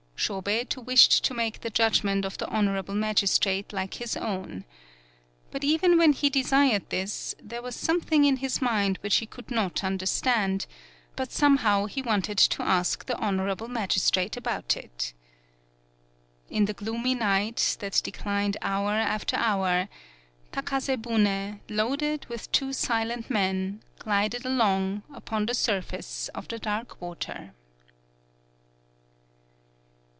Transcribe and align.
Shobei 0.23 0.67
wished 0.85 1.23
to 1.23 1.33
make 1.33 1.61
the 1.61 1.71
judgment 1.71 2.25
of 2.25 2.37
the 2.37 2.47
Honorable 2.47 2.93
Magis 2.93 3.39
trate 3.39 3.73
like 3.73 3.95
his 3.95 4.15
own. 4.15 4.65
But 5.49 5.63
even 5.63 5.97
when 5.97 6.13
he 6.13 6.29
desired 6.29 6.87
this, 6.91 7.33
there 7.41 7.63
was 7.63 7.75
something 7.75 8.23
in 8.25 8.37
his 8.37 8.61
mind 8.61 8.97
which 9.01 9.15
he 9.15 9.25
could 9.25 9.49
not 9.49 9.83
understand, 9.83 10.67
but 11.15 11.31
somehow 11.31 11.87
he 11.87 12.03
wanted 12.03 12.37
to 12.37 12.61
ask 12.61 13.07
the 13.07 13.17
Honorable 13.17 13.67
Magistrate 13.67 14.37
about 14.37 14.77
it. 14.77 15.15
In 16.51 16.65
the 16.65 16.73
gloomy 16.75 17.15
night, 17.15 17.77
that 17.79 17.99
declined 18.03 18.57
hour 18.61 18.91
after 18.93 19.35
hour, 19.37 19.89
Takase 20.51 21.01
bune, 21.01 21.61
loaded 21.67 22.27
with 22.27 22.51
two 22.51 22.73
silent 22.73 23.31
men, 23.31 23.81
glided 23.97 24.45
along 24.45 25.01
upon 25.11 25.47
the 25.47 25.55
surface 25.55 26.27
of 26.35 26.47
the 26.47 26.59
dark 26.59 27.01
water. 27.01 27.55